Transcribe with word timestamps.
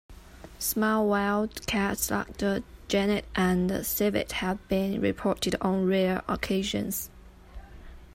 Small 0.57 1.07
wild 1.07 1.67
cats 1.67 2.09
like 2.09 2.37
the 2.37 2.63
genet 2.87 3.23
and 3.35 3.85
civet 3.85 4.31
have 4.31 4.67
been 4.67 4.99
reported 4.99 5.53
on 5.61 5.85
rare 5.85 6.23
occasions. 6.27 7.11